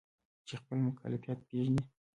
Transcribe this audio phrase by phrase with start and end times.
[0.47, 1.81] چې خپل مکلفیت پیژني.